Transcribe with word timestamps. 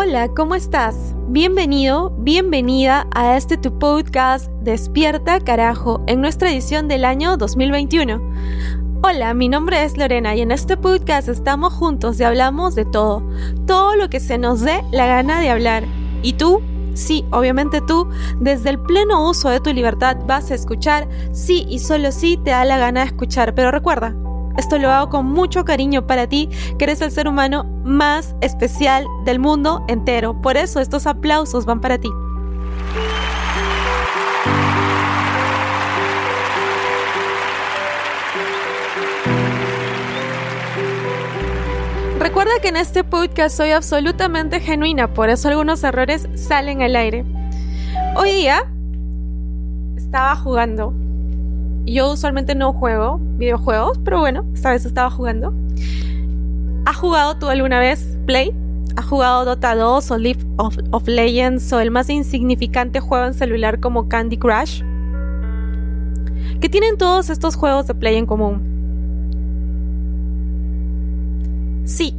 Hola, 0.00 0.28
¿cómo 0.28 0.54
estás? 0.54 0.94
Bienvenido, 1.26 2.10
bienvenida 2.18 3.08
a 3.16 3.36
este 3.36 3.56
tu 3.56 3.80
podcast 3.80 4.46
Despierta 4.62 5.40
Carajo 5.40 6.04
en 6.06 6.20
nuestra 6.20 6.52
edición 6.52 6.86
del 6.86 7.04
año 7.04 7.36
2021. 7.36 8.22
Hola, 9.02 9.34
mi 9.34 9.48
nombre 9.48 9.82
es 9.82 9.96
Lorena 9.98 10.36
y 10.36 10.42
en 10.42 10.52
este 10.52 10.76
podcast 10.76 11.26
estamos 11.26 11.72
juntos 11.72 12.20
y 12.20 12.22
hablamos 12.22 12.76
de 12.76 12.84
todo, 12.84 13.24
todo 13.66 13.96
lo 13.96 14.08
que 14.08 14.20
se 14.20 14.38
nos 14.38 14.60
dé 14.60 14.84
la 14.92 15.08
gana 15.08 15.40
de 15.40 15.50
hablar. 15.50 15.82
¿Y 16.22 16.34
tú? 16.34 16.62
Sí, 16.94 17.24
obviamente 17.32 17.80
tú, 17.80 18.08
desde 18.38 18.70
el 18.70 18.78
pleno 18.78 19.28
uso 19.28 19.50
de 19.50 19.58
tu 19.58 19.72
libertad 19.72 20.16
vas 20.28 20.52
a 20.52 20.54
escuchar, 20.54 21.08
sí 21.32 21.66
y 21.68 21.80
solo 21.80 22.12
sí 22.12 22.38
te 22.44 22.50
da 22.50 22.64
la 22.64 22.78
gana 22.78 23.00
de 23.00 23.06
escuchar, 23.06 23.52
pero 23.52 23.72
recuerda, 23.72 24.14
esto 24.58 24.76
lo 24.76 24.90
hago 24.90 25.08
con 25.08 25.24
mucho 25.24 25.64
cariño 25.64 26.06
para 26.06 26.26
ti, 26.26 26.48
que 26.78 26.84
eres 26.84 27.00
el 27.00 27.12
ser 27.12 27.28
humano 27.28 27.64
más 27.84 28.34
especial 28.40 29.06
del 29.24 29.38
mundo 29.38 29.84
entero. 29.88 30.38
Por 30.42 30.56
eso 30.56 30.80
estos 30.80 31.06
aplausos 31.06 31.64
van 31.64 31.80
para 31.80 31.96
ti. 31.96 32.10
Recuerda 42.18 42.50
que 42.60 42.68
en 42.68 42.76
este 42.76 43.04
podcast 43.04 43.56
soy 43.56 43.70
absolutamente 43.70 44.60
genuina, 44.60 45.14
por 45.14 45.30
eso 45.30 45.48
algunos 45.48 45.84
errores 45.84 46.28
salen 46.34 46.82
al 46.82 46.96
aire. 46.96 47.24
Hoy 48.16 48.32
día 48.32 48.64
estaba 49.96 50.34
jugando 50.34 50.92
yo 51.92 52.12
usualmente 52.12 52.54
no 52.54 52.72
juego 52.72 53.18
videojuegos, 53.38 53.98
pero 54.04 54.20
bueno, 54.20 54.44
esta 54.54 54.70
vez 54.70 54.84
estaba 54.84 55.10
jugando. 55.10 55.54
¿Has 56.84 56.96
jugado 56.96 57.36
tú 57.36 57.48
alguna 57.48 57.80
vez 57.80 58.18
Play? 58.26 58.52
¿Has 58.96 59.04
jugado 59.04 59.44
Dota 59.44 59.74
2 59.74 60.10
o 60.10 60.18
League 60.18 60.44
of, 60.56 60.76
of 60.90 61.06
Legends 61.06 61.72
o 61.72 61.80
el 61.80 61.90
más 61.90 62.10
insignificante 62.10 63.00
juego 63.00 63.26
en 63.26 63.34
celular 63.34 63.78
como 63.80 64.08
Candy 64.08 64.36
Crush? 64.36 64.82
¿Qué 66.60 66.68
tienen 66.68 66.98
todos 66.98 67.30
estos 67.30 67.54
juegos 67.54 67.86
de 67.86 67.94
Play 67.94 68.16
en 68.16 68.26
común? 68.26 68.76
Sí, 71.84 72.14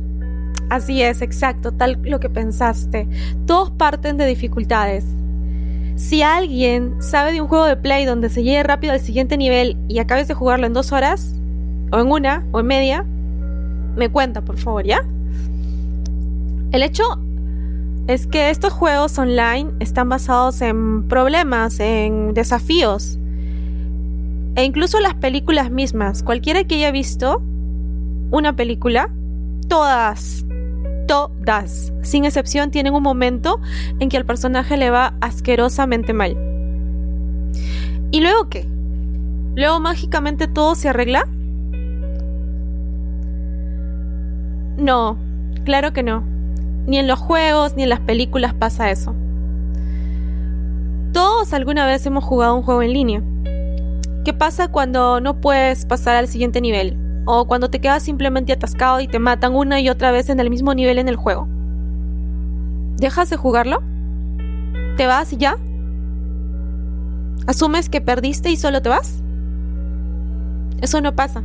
así 0.70 1.02
es, 1.02 1.22
exacto, 1.22 1.72
tal 1.74 2.00
lo 2.04 2.20
que 2.20 2.30
pensaste. 2.30 3.08
Todos 3.46 3.72
parten 3.72 4.18
de 4.18 4.26
dificultades 4.26 5.06
si 6.00 6.22
alguien 6.22 6.96
sabe 7.02 7.34
de 7.34 7.42
un 7.42 7.50
juego 7.50 7.66
de 7.66 7.76
play 7.76 8.06
donde 8.06 8.30
se 8.30 8.42
llegue 8.42 8.64
rápido 8.64 8.94
al 8.94 9.02
siguiente 9.02 9.36
nivel 9.36 9.76
y 9.90 10.00
acabes 10.00 10.30
de 10.30 10.34
jugarlo 10.34 10.66
en 10.66 10.72
dos 10.72 10.94
horas, 10.94 11.36
o 11.92 12.00
en 12.00 12.10
una, 12.10 12.46
o 12.54 12.62
en 12.62 12.68
media, 12.68 13.06
me 13.98 14.08
cuenta, 14.08 14.42
por 14.42 14.58
favor, 14.58 14.86
¿ya? 14.86 15.06
El 16.72 16.84
hecho 16.84 17.04
es 18.08 18.28
que 18.28 18.50
estos 18.50 18.72
juegos 18.72 19.18
online 19.20 19.72
están 19.82 20.08
basados 20.08 20.62
en 20.62 21.06
problemas, 21.10 21.82
en 21.82 22.34
desafíos. 22.34 23.20
E 24.56 24.64
incluso 24.64 25.02
las 25.02 25.16
películas 25.16 25.70
mismas. 25.70 26.24
Cualquiera 26.24 26.64
que 26.64 26.76
haya 26.76 26.92
visto 26.92 27.42
una 28.32 28.56
película, 28.56 29.12
todas 29.68 30.46
todas, 31.10 31.92
sin 32.04 32.24
excepción, 32.24 32.70
tienen 32.70 32.94
un 32.94 33.02
momento 33.02 33.60
en 34.00 34.10
que 34.10 34.18
al 34.18 34.28
personaje 34.28 34.78
le 34.78 34.92
va 34.92 35.16
asquerosamente 35.22 36.14
mal. 36.14 36.38
¿Y 38.12 38.22
luego 38.22 38.48
qué? 38.48 38.68
¿Luego 39.56 39.80
mágicamente 39.80 40.48
todo 40.48 40.76
se 40.76 40.88
arregla? 40.88 41.28
No, 44.78 45.18
claro 45.64 45.94
que 45.94 46.04
no. 46.04 46.24
Ni 46.86 47.00
en 47.00 47.08
los 47.08 47.18
juegos 47.18 47.76
ni 47.76 47.82
en 47.82 47.90
las 47.90 48.02
películas 48.02 48.54
pasa 48.54 48.92
eso. 48.92 49.16
Todos 51.12 51.54
alguna 51.54 51.88
vez 51.88 52.06
hemos 52.06 52.24
jugado 52.24 52.56
un 52.56 52.62
juego 52.62 52.84
en 52.84 52.94
línea. 52.94 53.24
¿Qué 54.26 54.34
pasa 54.34 54.68
cuando 54.68 55.22
no 55.22 55.42
puedes 55.42 55.88
pasar 55.88 56.18
al 56.18 56.28
siguiente 56.28 56.62
nivel? 56.62 57.09
O 57.32 57.46
cuando 57.46 57.70
te 57.70 57.80
quedas 57.80 58.02
simplemente 58.02 58.54
atascado 58.54 59.00
y 59.02 59.08
te 59.08 59.20
matan 59.20 59.54
una 59.54 59.80
y 59.80 59.88
otra 59.88 60.10
vez 60.12 60.30
en 60.30 60.40
el 60.40 60.50
mismo 60.50 60.74
nivel 60.74 60.98
en 60.98 61.08
el 61.08 61.16
juego. 61.16 61.48
¿Dejas 62.98 63.30
de 63.30 63.38
jugarlo? 63.38 63.84
¿Te 64.98 65.06
vas 65.06 65.32
y 65.32 65.38
ya? 65.38 65.56
¿Asumes 67.46 67.88
que 67.88 68.02
perdiste 68.02 68.50
y 68.50 68.58
solo 68.58 68.82
te 68.82 68.90
vas? 68.90 69.22
Eso 70.82 71.02
no 71.02 71.16
pasa. 71.16 71.44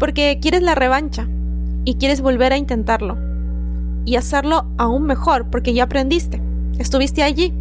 Porque 0.00 0.40
quieres 0.42 0.62
la 0.62 0.74
revancha 0.74 1.28
y 1.84 1.94
quieres 1.94 2.20
volver 2.20 2.52
a 2.52 2.56
intentarlo 2.56 3.16
y 4.04 4.16
hacerlo 4.16 4.66
aún 4.76 5.04
mejor 5.04 5.50
porque 5.50 5.72
ya 5.72 5.84
aprendiste. 5.84 6.42
Estuviste 6.80 7.22
allí, 7.22 7.54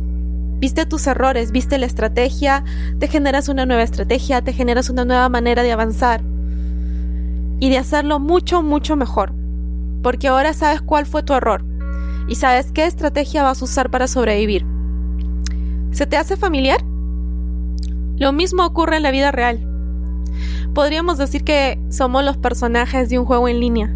viste 0.58 0.88
tus 0.88 1.06
errores, 1.06 1.52
viste 1.52 1.78
la 1.78 1.86
estrategia, 1.86 2.64
te 2.98 3.08
generas 3.08 3.50
una 3.50 3.68
nueva 3.68 3.84
estrategia, 3.84 4.42
te 4.42 4.52
generas 4.52 4.90
una 4.90 5.06
nueva 5.06 5.30
manera 5.30 5.62
de 5.62 5.72
avanzar 5.72 6.24
y 7.59 7.70
de 7.70 7.78
hacerlo 7.78 8.20
mucho, 8.20 8.64
mucho 8.64 8.96
mejor. 8.96 9.34
Porque 10.02 10.28
ahora 10.28 10.53
sabes 10.53 10.81
cuál 10.81 11.06
fue 11.06 11.24
tu 11.24 11.34
error 11.34 11.64
y 12.28 12.36
sabes 12.36 12.72
qué 12.72 12.86
estrategia 12.86 13.44
vas 13.44 13.62
a 13.62 13.66
usar 13.66 13.90
para 13.90 14.08
sobrevivir. 14.08 14.66
¿Se 15.92 16.06
te 16.06 16.18
hace 16.18 16.38
familiar? 16.38 16.80
Lo 18.18 18.31
mismo 18.31 18.66
ocurre 18.66 18.97
en 18.97 19.03
la 19.03 19.12
vida 19.12 19.31
real. 19.31 19.66
Podríamos 20.74 21.18
decir 21.18 21.44
que 21.44 21.80
somos 21.90 22.24
los 22.24 22.38
personajes 22.38 23.09
de 23.09 23.20
un 23.20 23.25
juego 23.25 23.47
en 23.47 23.59
línea. 23.59 23.96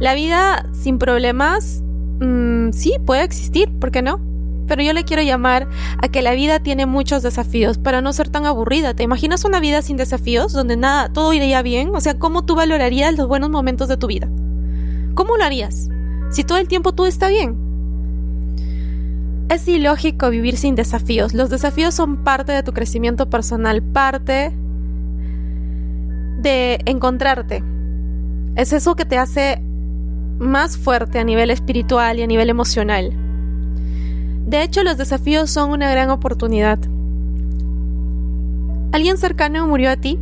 La 0.00 0.14
vida 0.14 0.66
sin 0.72 0.98
problemas, 0.98 1.82
mm, 2.20 2.70
sí, 2.72 2.94
puede 3.04 3.22
existir, 3.22 3.70
¿por 3.78 3.90
qué 3.90 4.02
no? 4.02 4.31
Pero 4.66 4.82
yo 4.82 4.92
le 4.92 5.04
quiero 5.04 5.22
llamar 5.22 5.68
a 6.00 6.08
que 6.08 6.22
la 6.22 6.32
vida 6.32 6.60
tiene 6.60 6.86
muchos 6.86 7.22
desafíos 7.22 7.78
para 7.78 8.00
no 8.00 8.12
ser 8.12 8.28
tan 8.28 8.46
aburrida. 8.46 8.94
¿Te 8.94 9.02
imaginas 9.02 9.44
una 9.44 9.60
vida 9.60 9.82
sin 9.82 9.96
desafíos, 9.96 10.52
donde 10.52 10.76
nada, 10.76 11.12
todo 11.12 11.32
iría 11.32 11.62
bien? 11.62 11.94
O 11.94 12.00
sea, 12.00 12.18
¿cómo 12.18 12.44
tú 12.44 12.54
valorarías 12.54 13.16
los 13.16 13.28
buenos 13.28 13.50
momentos 13.50 13.88
de 13.88 13.96
tu 13.96 14.06
vida? 14.06 14.28
¿Cómo 15.14 15.36
lo 15.36 15.44
harías? 15.44 15.88
Si 16.30 16.44
todo 16.44 16.58
el 16.58 16.68
tiempo 16.68 16.92
todo 16.92 17.06
está 17.06 17.28
bien. 17.28 17.56
Es 19.50 19.68
ilógico 19.68 20.30
vivir 20.30 20.56
sin 20.56 20.74
desafíos. 20.74 21.34
Los 21.34 21.50
desafíos 21.50 21.94
son 21.94 22.24
parte 22.24 22.52
de 22.52 22.62
tu 22.62 22.72
crecimiento 22.72 23.28
personal, 23.28 23.82
parte 23.82 24.52
de 26.38 26.80
encontrarte. 26.86 27.62
Es 28.56 28.72
eso 28.72 28.96
que 28.96 29.04
te 29.04 29.18
hace 29.18 29.60
más 30.38 30.76
fuerte 30.76 31.18
a 31.18 31.24
nivel 31.24 31.50
espiritual 31.50 32.18
y 32.18 32.22
a 32.22 32.26
nivel 32.26 32.50
emocional. 32.50 33.12
De 34.46 34.62
hecho, 34.62 34.82
los 34.82 34.96
desafíos 34.96 35.50
son 35.50 35.70
una 35.70 35.90
gran 35.90 36.10
oportunidad. 36.10 36.78
¿Alguien 38.92 39.16
cercano 39.16 39.66
murió 39.66 39.90
a 39.90 39.96
ti? 39.96 40.18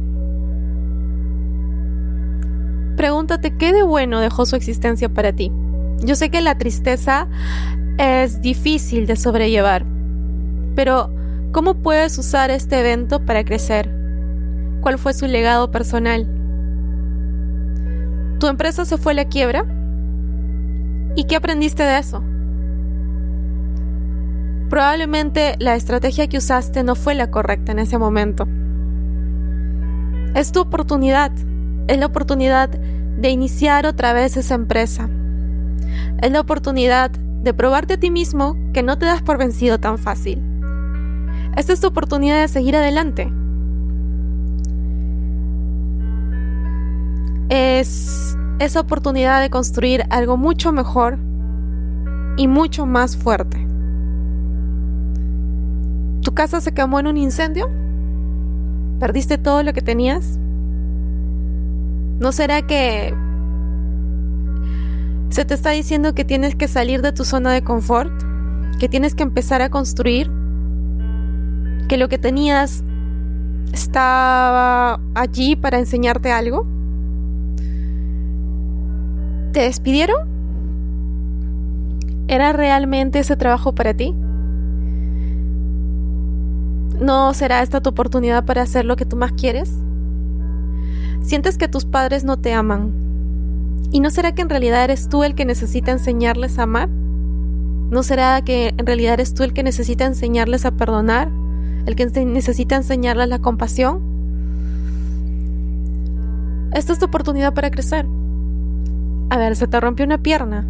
Pregúntate 2.97 3.57
qué 3.57 3.73
de 3.73 3.83
bueno 3.83 4.21
dejó 4.21 4.47
su 4.47 4.57
existencia 4.57 5.09
para 5.09 5.33
ti. 5.33 5.51
Yo 6.03 6.15
sé 6.15 6.31
que 6.31 6.41
la 6.41 6.57
tristeza 6.57 7.27
es 7.99 8.41
difícil 8.41 9.07
de 9.07 9.17
sobrellevar, 9.17 9.85
pero 10.75 11.11
¿cómo 11.53 11.75
puedes 11.75 12.17
usar 12.19 12.51
este 12.51 12.79
evento 12.79 13.25
para 13.25 13.45
crecer? 13.45 13.91
¿Cuál 14.81 14.99
fue 14.99 15.15
su 15.15 15.27
legado 15.27 15.71
personal? 15.71 16.27
¿Tu 18.39 18.47
empresa 18.47 18.85
se 18.85 18.97
fue 18.97 19.13
a 19.13 19.17
la 19.17 19.25
quiebra? 19.27 19.65
¿Y 21.17 21.25
qué 21.25 21.37
aprendiste 21.37 21.83
de 21.83 21.99
eso? 21.99 22.23
Probablemente 24.71 25.57
la 25.59 25.75
estrategia 25.75 26.29
que 26.29 26.39
usaste 26.39 26.83
no 26.83 26.95
fue 26.95 27.15
la 27.15 27.31
correcta 27.31 27.73
en 27.73 27.81
ese 27.81 27.99
momento. 27.99 28.47
Es 30.35 30.53
tu 30.53 30.61
oportunidad, 30.61 31.33
es 31.89 31.99
la 31.99 32.07
oportunidad 32.07 32.71
de 32.71 33.29
iniciar 33.29 33.85
otra 33.85 34.13
vez 34.13 34.37
esa 34.37 34.55
empresa. 34.55 35.11
Es 36.23 36.31
la 36.31 36.41
oportunidad 36.41 37.11
de 37.11 37.53
probarte 37.53 37.95
a 37.95 38.01
ti 38.01 38.11
mismo 38.11 38.57
que 38.73 38.83
no 38.83 38.97
te 38.97 39.07
das 39.07 39.21
por 39.21 39.37
vencido 39.37 39.79
tan 39.79 39.99
fácil. 39.99 40.41
Esta 41.57 41.73
es 41.73 41.81
tu 41.81 41.89
oportunidad 41.89 42.41
de 42.41 42.49
seguir 42.49 42.77
adelante. 42.77 43.31
es 47.51 48.39
esa 48.61 48.81
oportunidad 48.81 49.43
de 49.43 49.51
construir 49.51 50.05
algo 50.11 50.37
mucho 50.37 50.73
mejor 50.73 51.19
y 52.37 52.47
mucho 52.47 52.87
más 52.87 53.17
fuerte. 53.17 53.70
¿Tu 56.31 56.35
casa 56.35 56.61
se 56.61 56.71
quemó 56.71 57.01
en 57.01 57.09
un 57.09 57.17
incendio? 57.17 57.69
¿Perdiste 59.01 59.37
todo 59.37 59.65
lo 59.65 59.73
que 59.73 59.83
tenías? 59.83 60.39
¿No 62.21 62.31
será 62.31 62.63
que 62.63 63.13
se 65.31 65.45
te 65.45 65.55
está 65.55 65.71
diciendo 65.71 66.15
que 66.15 66.25
tienes 66.25 66.55
que 66.55 66.69
salir 66.69 67.03
de 67.03 67.11
tu 67.11 67.25
zona 67.25 67.51
de 67.51 67.65
confort? 67.65 68.13
¿Que 68.79 68.89
tienes 68.89 69.17
que 69.17 69.25
empezar 69.25 69.61
a 69.61 69.71
construir? 69.71 70.31
¿Que 71.89 71.97
lo 71.97 72.09
que 72.09 72.17
tenías 72.17 72.85
estaba 73.73 75.01
allí 75.17 75.57
para 75.57 75.81
enseñarte 75.81 76.31
algo? 76.31 76.65
¿Te 79.51 79.63
despidieron? 79.63 80.29
¿Era 82.29 82.53
realmente 82.53 83.19
ese 83.19 83.35
trabajo 83.35 83.75
para 83.75 83.95
ti? 83.95 84.15
¿No 87.01 87.33
será 87.33 87.63
esta 87.63 87.81
tu 87.81 87.91
oportunidad 87.91 88.45
para 88.45 88.63
hacer 88.63 88.85
lo 88.85 88.95
que 88.97 89.07
tú 89.07 89.17
más 89.17 89.33
quieres? 89.33 89.73
¿Sientes 91.23 91.57
que 91.57 91.67
tus 91.67 91.87
padres 91.87 92.25
no 92.25 92.37
te 92.37 92.53
aman? 92.53 92.93
¿Y 93.91 94.01
no 94.01 94.11
será 94.11 94.33
que 94.33 94.43
en 94.43 94.51
realidad 94.51 94.85
eres 94.85 95.09
tú 95.09 95.25
el 95.25 95.35
que 95.35 95.47
necesita 95.47 95.93
enseñarles 95.93 96.59
a 96.59 96.65
amar? 96.65 96.89
¿No 96.89 98.03
será 98.03 98.43
que 98.43 98.75
en 98.77 98.87
realidad 98.87 99.15
eres 99.15 99.35
tú 99.35 99.43
el 99.43 99.53
que 99.53 99.63
necesita 99.63 100.05
enseñarles 100.05 100.67
a 100.67 100.73
perdonar? 100.73 101.31
¿El 101.87 101.97
que 101.97 102.07
necesita 102.07 102.77
enseñarles 102.77 103.29
la 103.29 103.39
compasión? 103.39 104.03
Esta 106.73 106.93
es 106.93 106.99
tu 106.99 107.07
oportunidad 107.07 107.55
para 107.55 107.71
crecer. 107.71 108.07
A 109.31 109.39
ver, 109.39 109.57
se 109.57 109.67
te 109.67 109.81
rompió 109.81 110.05
una 110.05 110.19
pierna. 110.19 110.67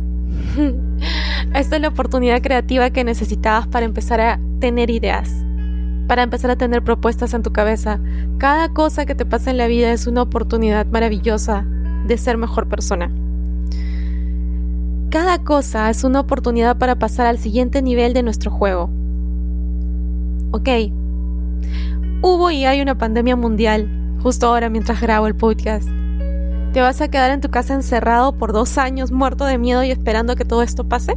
Esta 1.54 1.76
es 1.76 1.82
la 1.82 1.88
oportunidad 1.88 2.40
creativa 2.40 2.90
que 2.90 3.04
necesitabas 3.04 3.66
para 3.66 3.84
empezar 3.84 4.20
a 4.20 4.40
tener 4.60 4.90
ideas, 4.90 5.30
para 6.10 6.24
empezar 6.24 6.50
a 6.50 6.56
tener 6.56 6.82
propuestas 6.82 7.34
en 7.34 7.44
tu 7.44 7.52
cabeza. 7.52 8.00
Cada 8.38 8.70
cosa 8.70 9.06
que 9.06 9.14
te 9.14 9.24
pasa 9.24 9.52
en 9.52 9.58
la 9.58 9.68
vida 9.68 9.92
es 9.92 10.08
una 10.08 10.22
oportunidad 10.22 10.84
maravillosa 10.86 11.64
de 12.04 12.18
ser 12.18 12.36
mejor 12.36 12.68
persona. 12.68 13.12
Cada 15.10 15.38
cosa 15.44 15.88
es 15.88 16.02
una 16.02 16.18
oportunidad 16.18 16.78
para 16.78 16.98
pasar 16.98 17.28
al 17.28 17.38
siguiente 17.38 17.80
nivel 17.80 18.12
de 18.12 18.24
nuestro 18.24 18.50
juego. 18.50 18.90
Ok, 20.50 20.68
hubo 22.22 22.50
y 22.50 22.64
hay 22.64 22.80
una 22.80 22.98
pandemia 22.98 23.36
mundial 23.36 23.88
justo 24.20 24.48
ahora 24.48 24.68
mientras 24.68 25.00
grabo 25.00 25.28
el 25.28 25.36
podcast. 25.36 25.88
¿Te 26.72 26.80
vas 26.80 27.00
a 27.00 27.06
quedar 27.06 27.30
en 27.30 27.40
tu 27.40 27.50
casa 27.50 27.74
encerrado 27.74 28.36
por 28.36 28.52
dos 28.52 28.78
años 28.78 29.12
muerto 29.12 29.44
de 29.44 29.58
miedo 29.58 29.84
y 29.84 29.92
esperando 29.92 30.34
que 30.34 30.44
todo 30.44 30.64
esto 30.64 30.88
pase? 30.88 31.14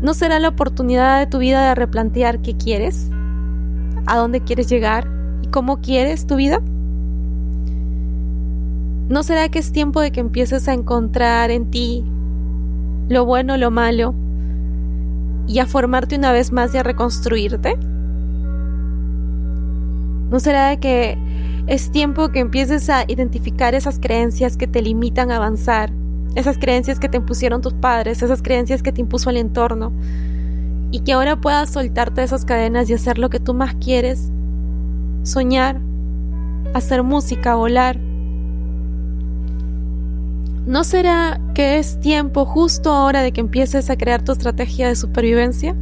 ¿No 0.00 0.14
será 0.14 0.38
la 0.38 0.50
oportunidad 0.50 1.18
de 1.18 1.26
tu 1.26 1.38
vida 1.38 1.70
de 1.70 1.74
replantear 1.74 2.40
qué 2.40 2.56
quieres? 2.56 3.10
¿A 4.06 4.16
dónde 4.16 4.40
quieres 4.40 4.68
llegar? 4.68 5.08
¿Y 5.42 5.48
cómo 5.48 5.80
quieres 5.80 6.26
tu 6.26 6.36
vida? 6.36 6.60
¿No 9.08 9.22
será 9.22 9.48
que 9.48 9.58
es 9.58 9.72
tiempo 9.72 10.00
de 10.00 10.10
que 10.10 10.20
empieces 10.20 10.68
a 10.68 10.72
encontrar 10.72 11.50
en 11.50 11.70
ti 11.70 12.04
lo 13.08 13.26
bueno, 13.26 13.56
lo 13.56 13.70
malo 13.70 14.14
y 15.46 15.58
a 15.58 15.66
formarte 15.66 16.16
una 16.16 16.32
vez 16.32 16.50
más 16.50 16.74
y 16.74 16.78
a 16.78 16.82
reconstruirte? 16.82 17.76
¿No 20.30 20.40
será 20.40 20.70
de 20.70 20.78
que 20.78 21.18
es 21.66 21.92
tiempo 21.92 22.30
que 22.30 22.40
empieces 22.40 22.88
a 22.90 23.04
identificar 23.06 23.74
esas 23.74 23.98
creencias 23.98 24.56
que 24.56 24.66
te 24.66 24.82
limitan 24.82 25.30
a 25.30 25.36
avanzar, 25.36 25.92
esas 26.34 26.58
creencias 26.58 26.98
que 26.98 27.08
te 27.08 27.18
impusieron 27.18 27.60
tus 27.60 27.74
padres, 27.74 28.22
esas 28.22 28.42
creencias 28.42 28.82
que 28.82 28.92
te 28.92 29.00
impuso 29.00 29.30
el 29.30 29.36
entorno, 29.36 29.92
y 30.92 31.00
que 31.00 31.14
ahora 31.14 31.40
puedas 31.40 31.70
soltarte 31.70 32.20
de 32.20 32.26
esas 32.26 32.44
cadenas 32.44 32.88
y 32.88 32.92
hacer 32.92 33.18
lo 33.18 33.30
que 33.30 33.40
tú 33.40 33.54
más 33.54 33.74
quieres, 33.76 34.30
soñar, 35.22 35.80
hacer 36.74 37.02
música, 37.02 37.54
volar. 37.54 37.98
¿No 40.66 40.84
será 40.84 41.40
que 41.54 41.78
es 41.78 41.98
tiempo 42.00 42.44
justo 42.44 42.92
ahora 42.92 43.22
de 43.22 43.32
que 43.32 43.40
empieces 43.40 43.88
a 43.88 43.96
crear 43.96 44.22
tu 44.22 44.32
estrategia 44.32 44.88
de 44.88 44.94
supervivencia? 44.94 45.74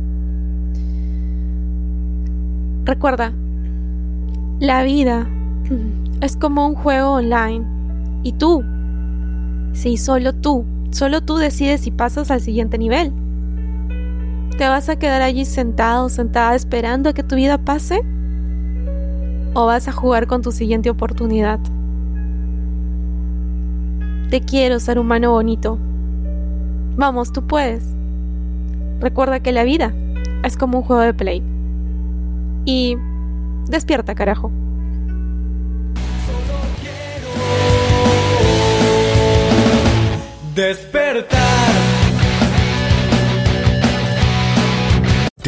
Recuerda, 2.85 3.33
la 4.61 4.85
vida 4.85 5.29
es 6.21 6.37
como 6.37 6.69
un 6.69 6.77
juego 6.77 7.15
online. 7.15 7.67
Y 8.23 8.33
tú, 8.35 8.63
sí, 9.73 9.97
solo 9.97 10.35
tú, 10.35 10.65
solo 10.93 11.21
tú 11.21 11.37
decides 11.37 11.81
si 11.81 11.91
pasas 11.91 12.31
al 12.31 12.41
siguiente 12.41 12.79
nivel. 12.79 13.13
¿Te 14.57 14.69
vas 14.69 14.89
a 14.89 14.97
quedar 14.97 15.23
allí 15.23 15.45
sentado, 15.45 16.09
sentada, 16.09 16.55
esperando 16.55 17.09
a 17.09 17.13
que 17.13 17.23
tu 17.23 17.37
vida 17.37 17.59
pase? 17.59 18.03
¿O 19.55 19.67
vas 19.67 19.89
a 19.89 19.93
jugar 19.93 20.27
con 20.27 20.43
tu 20.43 20.53
siguiente 20.53 20.91
oportunidad? 20.91 21.59
Te 24.31 24.41
quiero, 24.43 24.79
ser 24.79 24.99
humano 24.99 25.33
bonito. 25.33 25.79
Vamos, 26.97 27.33
tú 27.33 27.47
puedes. 27.47 27.83
Recuerda 29.01 29.41
que 29.41 29.53
la 29.53 29.65
vida 29.65 29.93
es 30.45 30.57
como 30.57 30.79
un 30.79 30.85
juego 30.85 31.03
de 31.03 31.15
play. 31.15 31.43
Y 32.65 32.97
despierta, 33.69 34.15
carajo. 34.15 34.53
Despertar. 40.55 41.50